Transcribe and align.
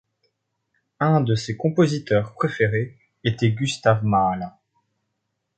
Un 0.99 1.21
de 1.21 1.35
ses 1.35 1.55
compositeurs 1.55 2.33
préférés 2.33 2.97
était 3.23 3.51
Gustav 3.51 4.03
Mahler. 4.03 4.47